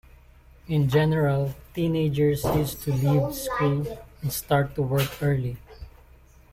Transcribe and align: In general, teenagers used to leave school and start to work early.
In 0.67 0.89
general, 0.89 1.53
teenagers 1.75 2.43
used 2.43 2.81
to 2.81 2.91
leave 2.91 3.35
school 3.35 3.99
and 4.23 4.33
start 4.33 4.73
to 4.73 4.81
work 4.81 5.07
early. 5.21 5.57